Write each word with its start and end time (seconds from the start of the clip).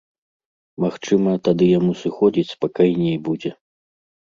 Магчыма, 0.83 1.35
тады 1.49 1.69
яму 1.77 1.91
сыходзіць 2.03 2.47
спакайней 2.57 3.17
будзе. 3.31 3.57